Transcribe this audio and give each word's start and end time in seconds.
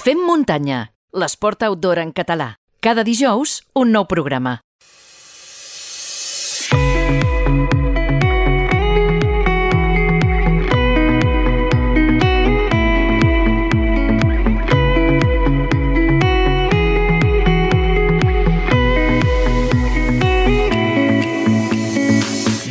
Fem 0.00 0.16
muntanya, 0.24 0.78
l'esport 1.12 1.60
outdoor 1.66 1.98
en 2.00 2.12
català. 2.16 2.54
Cada 2.80 3.02
dijous, 3.04 3.58
un 3.76 3.90
nou 3.92 4.06
programa. 4.08 4.54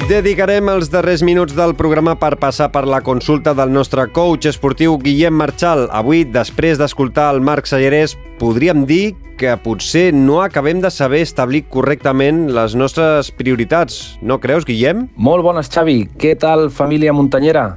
Dedicarem 0.09 0.71
els 0.71 0.87
darrers 0.89 1.21
minuts 1.21 1.53
del 1.53 1.75
programa 1.77 2.15
per 2.17 2.31
passar 2.41 2.71
per 2.73 2.81
la 2.89 2.97
consulta 3.05 3.51
del 3.53 3.69
nostre 3.69 4.07
coach 4.09 4.47
esportiu 4.49 4.95
Guillem 4.97 5.35
Marchal. 5.37 5.83
Avui, 5.93 6.23
després 6.25 6.79
d'escoltar 6.81 7.27
el 7.35 7.43
Marc 7.45 7.69
Sallerès, 7.69 8.15
podríem 8.39 8.87
dir 8.89 9.13
que 9.37 9.53
potser 9.61 10.07
no 10.15 10.39
acabem 10.41 10.81
de 10.81 10.89
saber 10.89 11.21
establir 11.27 11.67
correctament 11.69 12.47
les 12.57 12.73
nostres 12.73 13.29
prioritats. 13.29 14.17
No 14.25 14.39
creus, 14.41 14.65
Guillem? 14.65 15.05
Molt 15.13 15.45
bones, 15.45 15.69
Xavi. 15.69 15.99
Què 16.17 16.33
tal, 16.41 16.71
família 16.73 17.13
muntanyera? 17.13 17.67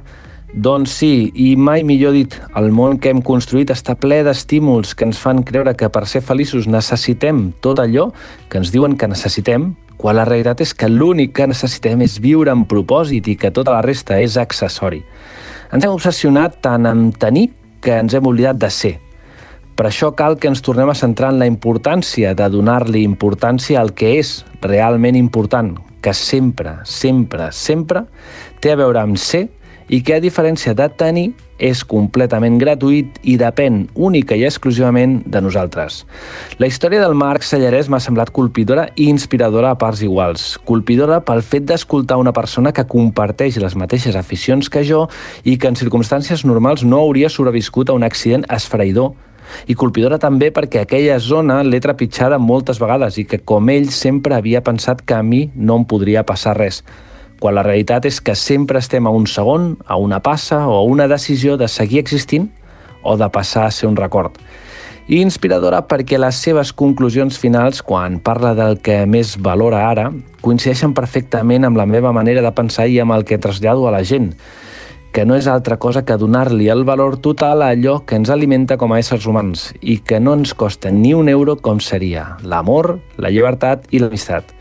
Doncs 0.53 0.97
sí, 1.03 1.29
i 1.37 1.53
mai 1.53 1.85
millor 1.85 2.17
dit, 2.17 2.33
el 2.57 2.73
món 2.73 2.97
que 2.97 3.13
hem 3.13 3.21
construït 3.25 3.69
està 3.73 3.93
ple 3.93 4.23
d'estímuls 4.25 4.97
que 4.97 5.05
ens 5.05 5.21
fan 5.21 5.45
creure 5.45 5.77
que 5.77 5.89
per 5.93 6.07
ser 6.09 6.25
feliços 6.25 6.65
necessitem 6.65 7.51
tot 7.61 7.81
allò 7.81 8.09
que 8.49 8.57
ens 8.61 8.73
diuen 8.73 8.97
que 8.97 9.09
necessitem 9.09 9.75
quan 10.03 10.17
la 10.19 10.25
realitat 10.27 10.59
és 10.65 10.73
que 10.75 10.89
l'únic 10.91 11.31
que 11.37 11.45
necessitem 11.47 12.01
és 12.03 12.17
viure 12.19 12.51
amb 12.51 12.67
propòsit 12.67 13.29
i 13.31 13.37
que 13.39 13.53
tota 13.55 13.71
la 13.71 13.83
resta 13.85 14.17
és 14.19 14.35
accessori. 14.35 14.99
Ens 15.71 15.85
hem 15.85 15.93
obsessionat 15.95 16.57
tant 16.65 16.89
en 16.89 17.05
tenir 17.15 17.45
que 17.79 17.95
ens 18.01 18.11
hem 18.11 18.27
oblidat 18.27 18.59
de 18.59 18.67
ser. 18.67 18.97
Per 19.79 19.85
això 19.87 20.11
cal 20.11 20.35
que 20.35 20.51
ens 20.51 20.59
tornem 20.61 20.91
a 20.91 20.97
centrar 20.97 21.31
en 21.31 21.39
la 21.39 21.47
importància 21.47 22.33
de 22.35 22.49
donar-li 22.51 23.05
importància 23.07 23.79
al 23.79 23.93
que 23.95 24.17
és 24.19 24.33
realment 24.61 25.15
important, 25.15 25.71
que 26.03 26.11
sempre, 26.11 26.75
sempre, 26.83 27.47
sempre 27.55 28.03
té 28.59 28.73
a 28.73 28.81
veure 28.83 28.99
amb 28.99 29.15
ser 29.15 29.45
i 29.87 30.01
que, 30.03 30.19
a 30.19 30.23
diferència 30.23 30.75
de 30.75 30.89
tenir, 30.99 31.29
és 31.63 31.83
completament 31.87 32.57
gratuït 32.59 33.19
i 33.23 33.37
depèn 33.39 33.85
única 33.95 34.35
i 34.35 34.43
exclusivament 34.47 35.21
de 35.25 35.41
nosaltres. 35.41 36.01
La 36.59 36.67
història 36.67 37.01
del 37.03 37.15
Marc 37.15 37.45
Sallarès 37.47 37.87
m'ha 37.87 38.01
semblat 38.03 38.33
colpidora 38.35 38.89
i 38.95 39.07
inspiradora 39.09 39.71
a 39.71 39.79
parts 39.79 40.03
iguals. 40.03 40.47
Colpidora 40.67 41.21
pel 41.23 41.43
fet 41.45 41.67
d'escoltar 41.69 42.19
una 42.19 42.35
persona 42.35 42.73
que 42.75 42.87
comparteix 42.89 43.61
les 43.63 43.77
mateixes 43.79 44.17
aficions 44.19 44.69
que 44.69 44.83
jo 44.87 45.05
i 45.43 45.55
que 45.57 45.71
en 45.71 45.79
circumstàncies 45.79 46.43
normals 46.45 46.83
no 46.83 46.99
hauria 46.99 47.31
sobreviscut 47.31 47.89
a 47.89 47.95
un 47.95 48.03
accident 48.03 48.43
esfereïdor 48.51 49.13
i 49.67 49.75
colpidora 49.75 50.19
també 50.19 50.49
perquè 50.55 50.83
aquella 50.83 51.17
zona 51.19 51.61
l'he 51.63 51.79
trepitjada 51.83 52.39
moltes 52.39 52.79
vegades 52.81 53.19
i 53.19 53.25
que, 53.27 53.39
com 53.39 53.69
ell, 53.69 53.89
sempre 53.91 54.35
havia 54.35 54.63
pensat 54.63 55.03
que 55.05 55.15
a 55.15 55.23
mi 55.23 55.45
no 55.55 55.79
em 55.81 55.87
podria 55.87 56.23
passar 56.27 56.57
res 56.57 56.81
quan 57.43 57.57
la 57.57 57.63
realitat 57.65 58.05
és 58.07 58.21
que 58.23 58.37
sempre 58.39 58.79
estem 58.79 59.03
a 59.03 59.11
un 59.11 59.25
segon, 59.27 59.73
a 59.83 59.97
una 59.99 60.21
passa 60.23 60.61
o 60.63 60.77
a 60.77 60.83
una 60.87 61.09
decisió 61.11 61.57
de 61.59 61.67
seguir 61.67 61.99
existint 61.99 62.47
o 63.03 63.17
de 63.19 63.27
passar 63.27 63.65
a 63.67 63.71
ser 63.75 63.89
un 63.89 63.97
record. 63.99 64.37
I 65.11 65.19
inspiradora 65.19 65.81
perquè 65.83 66.15
les 66.15 66.39
seves 66.39 66.71
conclusions 66.71 67.35
finals, 67.35 67.81
quan 67.83 68.21
parla 68.23 68.53
del 68.55 68.77
que 68.79 69.01
més 69.03 69.33
valora 69.35 69.81
ara, 69.89 70.05
coincideixen 70.39 70.93
perfectament 70.95 71.67
amb 71.67 71.81
la 71.81 71.85
meva 71.85 72.13
manera 72.15 72.45
de 72.45 72.53
pensar 72.55 72.87
i 72.87 73.01
amb 73.03 73.11
el 73.11 73.27
que 73.27 73.41
trasllado 73.43 73.89
a 73.89 73.91
la 73.91 74.05
gent, 74.07 74.31
que 75.11 75.27
no 75.27 75.35
és 75.35 75.51
altra 75.51 75.75
cosa 75.83 76.05
que 76.07 76.15
donar-li 76.15 76.71
el 76.71 76.85
valor 76.87 77.19
total 77.19 77.61
a 77.61 77.73
allò 77.75 77.99
que 78.07 78.15
ens 78.15 78.31
alimenta 78.31 78.79
com 78.79 78.95
a 78.95 79.01
éssers 79.03 79.27
humans 79.27 79.73
i 79.81 79.99
que 79.99 80.23
no 80.23 80.39
ens 80.39 80.55
costa 80.55 80.95
ni 80.95 81.11
un 81.13 81.27
euro 81.27 81.59
com 81.59 81.83
seria 81.83 82.37
l'amor, 82.41 83.01
la 83.19 83.35
llibertat 83.35 83.91
i 83.91 83.99
l'amistat 83.99 84.55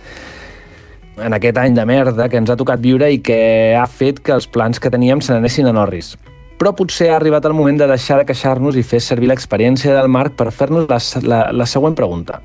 en 1.20 1.34
aquest 1.36 1.58
any 1.60 1.74
de 1.76 1.84
merda 1.86 2.28
que 2.28 2.38
ens 2.40 2.50
ha 2.50 2.56
tocat 2.56 2.80
viure 2.80 3.10
i 3.12 3.20
que 3.24 3.74
ha 3.76 3.86
fet 3.86 4.22
que 4.24 4.34
els 4.34 4.48
plans 4.48 4.80
que 4.80 4.90
teníem 4.90 5.20
se 5.20 5.34
n'anessin 5.34 5.68
a 5.68 5.74
Norris. 5.76 6.14
Però 6.58 6.72
potser 6.78 7.10
ha 7.10 7.16
arribat 7.18 7.44
el 7.48 7.56
moment 7.58 7.80
de 7.80 7.88
deixar 7.90 8.20
de 8.20 8.26
queixar-nos 8.28 8.78
i 8.78 8.84
fer 8.86 9.00
servir 9.02 9.28
l'experiència 9.28 9.96
del 9.96 10.08
Marc 10.12 10.36
per 10.38 10.52
fer-nos 10.54 10.88
la, 10.88 11.00
la, 11.26 11.40
la 11.52 11.66
següent 11.66 11.96
pregunta. 11.98 12.40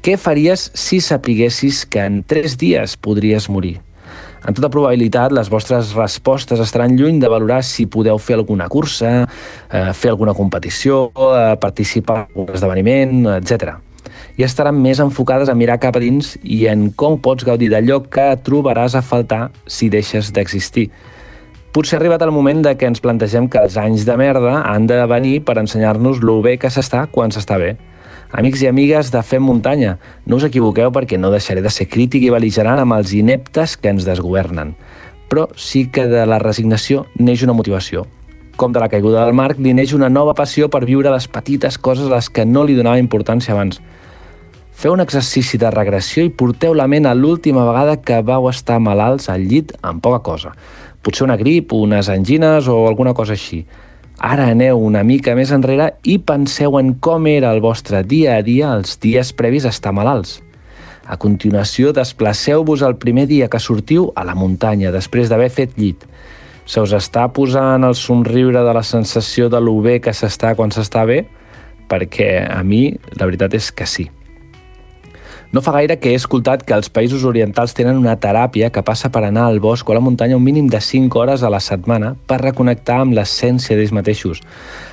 Què 0.00 0.16
faries 0.20 0.70
si 0.76 1.00
sapiguessis 1.04 1.84
que 1.88 2.04
en 2.04 2.22
tres 2.24 2.56
dies 2.60 2.96
podries 2.96 3.48
morir? 3.52 3.78
En 4.48 4.56
tota 4.56 4.70
probabilitat, 4.72 5.34
les 5.36 5.50
vostres 5.52 5.92
respostes 5.92 6.60
estaran 6.64 6.96
lluny 6.96 7.18
de 7.20 7.28
valorar 7.28 7.60
si 7.66 7.84
podeu 7.84 8.16
fer 8.16 8.38
alguna 8.38 8.70
cursa, 8.72 9.26
eh, 9.68 9.90
fer 9.92 10.14
alguna 10.14 10.32
competició, 10.32 11.10
eh, 11.12 11.56
participar 11.60 12.26
en 12.30 12.42
un 12.46 12.54
esdeveniment, 12.56 13.26
etc 13.36 13.76
i 14.40 14.44
estaran 14.46 14.78
més 14.80 14.96
enfocades 15.04 15.50
a 15.52 15.54
mirar 15.54 15.76
cap 15.82 15.98
a 15.98 16.00
dins 16.00 16.30
i 16.40 16.62
en 16.70 16.86
com 16.96 17.18
pots 17.20 17.44
gaudir 17.44 17.66
d'allò 17.68 17.98
que 18.08 18.24
trobaràs 18.40 18.94
a 18.96 19.02
faltar 19.04 19.50
si 19.68 19.90
deixes 19.92 20.30
d'existir. 20.32 20.86
Potser 21.76 21.98
ha 21.98 22.00
arribat 22.00 22.24
el 22.24 22.32
moment 22.32 22.62
de 22.64 22.72
que 22.80 22.88
ens 22.88 23.02
plantegem 23.04 23.50
que 23.52 23.60
els 23.60 23.76
anys 23.76 24.06
de 24.08 24.16
merda 24.16 24.62
han 24.70 24.86
de 24.88 24.96
venir 25.12 25.42
per 25.44 25.58
ensenyar-nos 25.60 26.22
lo 26.24 26.38
bé 26.40 26.56
que 26.56 26.72
s'està 26.72 27.04
quan 27.12 27.36
s'està 27.36 27.60
bé. 27.60 27.74
Amics 28.32 28.64
i 28.64 28.70
amigues 28.70 29.12
de 29.12 29.20
Fem 29.26 29.44
Muntanya, 29.44 29.98
no 30.24 30.40
us 30.40 30.48
equivoqueu 30.48 30.88
perquè 30.88 31.20
no 31.20 31.34
deixaré 31.34 31.60
de 31.60 31.74
ser 31.76 31.90
crític 31.92 32.24
i 32.24 32.32
beligerant 32.32 32.80
amb 32.80 32.96
els 32.96 33.12
ineptes 33.12 33.76
que 33.76 33.92
ens 33.92 34.08
desgovernen. 34.08 34.72
Però 35.28 35.50
sí 35.52 35.90
que 35.92 36.08
de 36.08 36.24
la 36.24 36.40
resignació 36.40 37.04
neix 37.18 37.44
una 37.44 37.58
motivació. 37.60 38.08
Com 38.56 38.72
de 38.72 38.80
la 38.80 38.88
caiguda 38.88 39.20
del 39.26 39.36
Marc, 39.36 39.60
li 39.60 39.76
neix 39.76 39.92
una 39.92 40.08
nova 40.08 40.32
passió 40.32 40.72
per 40.72 40.86
viure 40.88 41.12
les 41.12 41.28
petites 41.28 41.76
coses 41.76 42.08
a 42.08 42.16
les 42.16 42.32
que 42.32 42.48
no 42.48 42.64
li 42.64 42.80
donava 42.80 43.04
importància 43.04 43.52
abans– 43.52 43.84
Feu 44.80 44.94
un 44.94 45.02
exercici 45.02 45.58
de 45.60 45.68
regressió 45.68 46.22
i 46.24 46.30
porteu 46.32 46.72
la 46.72 46.86
ment 46.88 47.04
a 47.04 47.10
l'última 47.12 47.66
vegada 47.66 47.98
que 48.00 48.16
vau 48.24 48.46
estar 48.48 48.78
malalts 48.80 49.26
al 49.28 49.42
llit 49.44 49.74
amb 49.84 50.00
poca 50.00 50.22
cosa. 50.24 50.54
Potser 51.04 51.26
una 51.26 51.34
grip, 51.36 51.74
unes 51.76 52.08
angines 52.08 52.64
o 52.64 52.78
alguna 52.88 53.12
cosa 53.12 53.34
així. 53.36 53.58
Ara 54.16 54.46
aneu 54.48 54.78
una 54.80 55.02
mica 55.04 55.34
més 55.36 55.50
enrere 55.52 55.90
i 56.08 56.14
penseu 56.16 56.78
en 56.80 56.94
com 56.96 57.28
era 57.28 57.50
el 57.52 57.60
vostre 57.60 58.00
dia 58.08 58.38
a 58.38 58.44
dia 58.46 58.70
els 58.72 58.96
dies 59.02 59.34
previs 59.36 59.66
a 59.68 59.72
estar 59.74 59.92
malalts. 59.92 60.38
A 61.04 61.18
continuació, 61.20 61.92
desplaceu-vos 61.92 62.80
el 62.80 62.96
primer 62.96 63.26
dia 63.28 63.50
que 63.52 63.60
sortiu 63.60 64.06
a 64.16 64.24
la 64.24 64.32
muntanya, 64.32 64.94
després 64.94 65.28
d'haver 65.28 65.50
fet 65.52 65.76
llit. 65.76 66.06
Se 66.64 66.80
us 66.80 66.94
està 66.96 67.26
posant 67.36 67.84
el 67.84 67.98
somriure 68.00 68.64
de 68.64 68.72
la 68.72 68.84
sensació 68.94 69.50
de 69.52 69.60
lo 69.60 69.76
bé 69.84 69.98
que 70.00 70.16
s'està 70.16 70.54
quan 70.56 70.72
s'està 70.72 71.04
bé? 71.04 71.26
Perquè 71.92 72.30
a 72.48 72.62
mi 72.64 72.86
la 73.18 73.28
veritat 73.28 73.58
és 73.60 73.68
que 73.76 73.84
sí. 73.84 74.08
No 75.52 75.58
fa 75.66 75.72
gaire 75.74 75.96
que 75.98 76.12
he 76.12 76.14
escoltat 76.14 76.60
que 76.62 76.76
els 76.78 76.86
països 76.94 77.24
orientals 77.26 77.72
tenen 77.74 77.96
una 77.98 78.12
teràpia 78.22 78.68
que 78.70 78.84
passa 78.86 79.08
per 79.10 79.24
anar 79.26 79.48
al 79.48 79.56
bosc 79.58 79.88
o 79.88 79.90
a 79.90 79.96
la 79.96 80.02
muntanya 80.06 80.36
un 80.38 80.44
mínim 80.46 80.68
de 80.70 80.78
5 80.78 81.18
hores 81.18 81.42
a 81.42 81.50
la 81.50 81.58
setmana 81.58 82.12
per 82.30 82.38
reconnectar 82.38 83.00
amb 83.02 83.16
l'essència 83.18 83.74
d'ells 83.74 83.90
mateixos. 83.90 84.44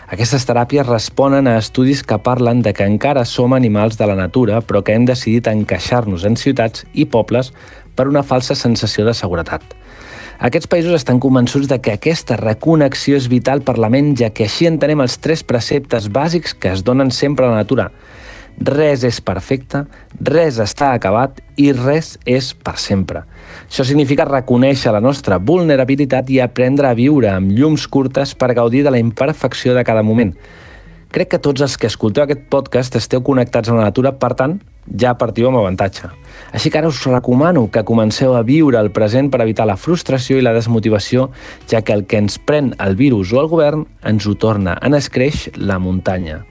Aquestes 0.09 0.49
teràpies 0.49 0.89
responen 0.89 1.45
a 1.45 1.59
estudis 1.61 2.01
que 2.01 2.17
parlen 2.17 2.65
de 2.65 2.73
que 2.73 2.89
encara 2.89 3.27
som 3.29 3.53
animals 3.53 4.01
de 4.01 4.09
la 4.09 4.17
natura, 4.17 4.63
però 4.65 4.81
que 4.81 4.97
hem 4.97 5.05
decidit 5.05 5.51
encaixar-nos 5.53 6.25
en 6.25 6.41
ciutats 6.41 6.87
i 6.93 7.05
pobles 7.05 7.53
per 7.93 8.09
una 8.09 8.25
falsa 8.25 8.57
sensació 8.57 9.05
de 9.05 9.13
seguretat. 9.13 9.61
Aquests 10.41 10.73
països 10.73 10.97
estan 10.97 11.21
convençuts 11.21 11.69
de 11.69 11.77
que 11.77 11.93
aquesta 11.93 12.33
reconnexió 12.41 13.13
és 13.21 13.29
vital 13.29 13.61
per 13.61 13.77
la 13.77 13.93
ment, 13.93 14.15
ja 14.17 14.33
que 14.33 14.49
així 14.49 14.65
entenem 14.65 15.05
els 15.05 15.21
tres 15.21 15.45
preceptes 15.45 16.09
bàsics 16.09 16.57
que 16.57 16.73
es 16.73 16.81
donen 16.81 17.13
sempre 17.13 17.45
a 17.45 17.53
la 17.53 17.61
natura– 17.61 17.91
res 18.57 19.03
és 19.05 19.19
perfecte, 19.21 19.83
res 20.21 20.57
està 20.59 20.91
acabat 20.93 21.41
i 21.57 21.71
res 21.75 22.15
és 22.25 22.53
per 22.53 22.77
sempre. 22.81 23.23
Això 23.67 23.85
significa 23.85 24.25
reconèixer 24.25 24.91
la 24.93 25.03
nostra 25.03 25.37
vulnerabilitat 25.37 26.29
i 26.33 26.39
aprendre 26.41 26.89
a 26.89 26.97
viure 26.97 27.29
amb 27.31 27.51
llums 27.53 27.87
curtes 27.87 28.33
per 28.33 28.55
gaudir 28.57 28.83
de 28.83 28.93
la 28.93 29.01
imperfecció 29.01 29.75
de 29.77 29.85
cada 29.85 30.03
moment. 30.03 30.33
Crec 31.13 31.29
que 31.31 31.39
tots 31.39 31.61
els 31.63 31.77
que 31.79 31.87
escolteu 31.87 32.25
aquest 32.25 32.49
podcast 32.51 32.97
esteu 32.99 33.21
connectats 33.23 33.69
amb 33.71 33.79
la 33.79 33.87
natura, 33.87 34.11
per 34.19 34.33
tant, 34.35 34.57
ja 34.91 35.13
partiu 35.19 35.47
amb 35.47 35.61
avantatge. 35.61 36.09
Així 36.51 36.71
que 36.71 36.81
ara 36.81 36.89
us 36.91 36.99
recomano 37.07 37.67
que 37.71 37.85
comenceu 37.87 38.35
a 38.35 38.43
viure 38.43 38.79
el 38.79 38.91
present 38.91 39.31
per 39.31 39.41
evitar 39.43 39.67
la 39.67 39.77
frustració 39.79 40.37
i 40.37 40.43
la 40.43 40.55
desmotivació, 40.55 41.29
ja 41.69 41.81
que 41.81 41.95
el 41.95 42.05
que 42.07 42.19
ens 42.19 42.37
pren 42.39 42.73
el 42.83 42.99
virus 42.99 43.31
o 43.31 43.41
el 43.43 43.49
govern 43.51 43.87
ens 44.03 44.27
ho 44.27 44.35
torna 44.35 44.77
en 44.81 44.99
escreix 44.99 45.47
la 45.55 45.79
muntanya. 45.79 46.43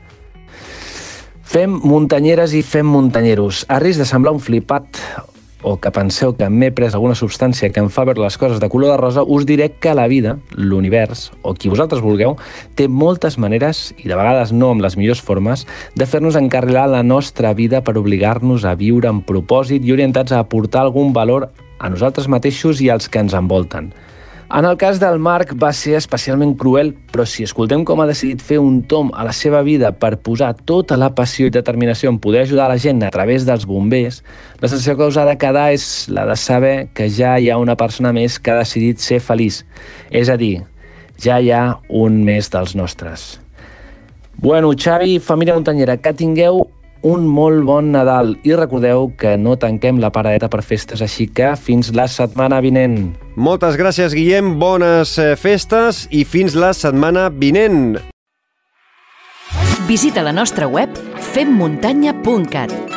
Fem 1.46 1.76
muntanyeres 1.78 2.56
i 2.58 2.60
fem 2.66 2.88
muntanyeros. 2.90 3.62
A 3.70 3.78
risc 3.78 4.00
de 4.02 4.04
semblar 4.08 4.32
un 4.34 4.40
flipat 4.42 4.98
o 5.62 5.76
que 5.78 5.92
penseu 5.94 6.32
que 6.34 6.48
m'he 6.50 6.72
pres 6.74 6.96
alguna 6.98 7.14
substància 7.14 7.70
que 7.70 7.78
em 7.78 7.86
fa 7.86 8.02
veure 8.08 8.24
les 8.24 8.34
coses 8.36 8.58
de 8.58 8.68
color 8.70 8.90
de 8.90 8.96
rosa, 8.98 9.22
us 9.22 9.46
diré 9.46 9.68
que 9.70 9.94
la 9.94 10.08
vida, 10.10 10.36
l'univers, 10.58 11.30
o 11.46 11.54
qui 11.54 11.70
vosaltres 11.70 12.02
vulgueu, 12.02 12.34
té 12.74 12.88
moltes 12.90 13.38
maneres, 13.38 13.92
i 13.94 14.10
de 14.10 14.18
vegades 14.18 14.50
no 14.50 14.72
amb 14.74 14.82
les 14.82 14.98
millors 14.98 15.22
formes, 15.22 15.62
de 15.94 16.06
fer-nos 16.10 16.38
encarrilar 16.38 16.88
la 16.90 17.04
nostra 17.06 17.54
vida 17.54 17.80
per 17.86 17.94
obligar-nos 17.94 18.66
a 18.66 18.74
viure 18.74 19.10
amb 19.10 19.22
propòsit 19.26 19.86
i 19.86 19.94
orientats 19.94 20.34
a 20.34 20.42
aportar 20.42 20.82
algun 20.82 21.14
valor 21.14 21.52
a 21.78 21.90
nosaltres 21.94 22.26
mateixos 22.26 22.82
i 22.82 22.90
als 22.90 23.06
que 23.06 23.22
ens 23.22 23.38
envolten. 23.38 23.92
En 24.48 24.64
el 24.64 24.76
cas 24.78 25.00
del 25.02 25.18
Marc 25.18 25.56
va 25.58 25.72
ser 25.74 25.96
especialment 25.98 26.52
cruel, 26.54 26.92
però 27.10 27.24
si 27.26 27.42
escoltem 27.42 27.82
com 27.84 27.98
ha 27.98 28.06
decidit 28.06 28.44
fer 28.46 28.60
un 28.62 28.76
tom 28.86 29.08
a 29.10 29.24
la 29.26 29.32
seva 29.34 29.58
vida 29.66 29.90
per 29.90 30.20
posar 30.22 30.52
tota 30.70 30.94
la 30.94 31.08
passió 31.18 31.48
i 31.48 31.54
determinació 31.54 32.12
en 32.12 32.20
poder 32.22 32.44
ajudar 32.44 32.68
la 32.70 32.78
gent 32.78 33.02
a 33.02 33.10
través 33.10 33.42
dels 33.48 33.66
bombers, 33.66 34.20
la 34.62 34.70
sensació 34.70 34.94
que 34.94 35.10
us 35.10 35.18
ha 35.18 35.26
de 35.26 35.34
quedar 35.42 35.72
és 35.74 36.06
la 36.14 36.28
de 36.30 36.38
saber 36.38 36.76
que 36.94 37.10
ja 37.10 37.34
hi 37.42 37.50
ha 37.50 37.58
una 37.58 37.74
persona 37.74 38.14
més 38.14 38.38
que 38.38 38.54
ha 38.54 38.60
decidit 38.62 39.02
ser 39.02 39.18
feliç. 39.18 39.64
És 40.14 40.30
a 40.30 40.38
dir, 40.38 40.62
ja 41.18 41.40
hi 41.42 41.50
ha 41.50 41.80
un 41.90 42.22
més 42.22 42.46
dels 42.54 42.78
nostres. 42.78 43.40
Bueno, 44.38 44.70
Xavi, 44.78 45.18
família 45.18 45.58
muntanyera, 45.58 45.98
que 45.98 46.14
tingueu 46.14 46.68
un 47.02 47.26
molt 47.26 47.66
bon 47.66 47.90
Nadal 47.90 48.36
i 48.46 48.54
recordeu 48.54 49.10
que 49.18 49.34
no 49.36 49.58
tanquem 49.58 49.98
la 49.98 50.14
paradeta 50.14 50.46
per 50.46 50.62
festes, 50.62 51.02
així 51.02 51.26
que 51.26 51.56
fins 51.58 51.90
la 51.98 52.06
setmana 52.06 52.62
vinent. 52.62 53.25
Moltes 53.36 53.76
gràcies, 53.76 54.14
Guillem, 54.16 54.54
bones 54.56 55.18
eh, 55.20 55.34
festes 55.36 56.06
i 56.08 56.24
fins 56.24 56.56
la 56.56 56.72
setmana 56.72 57.28
vinent. 57.28 57.98
Visita 59.86 60.24
la 60.24 60.32
nostra 60.32 60.66
web 60.72 60.96
femmuntanya.cat 61.34 62.95